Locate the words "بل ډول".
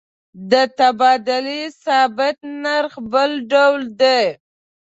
3.11-3.81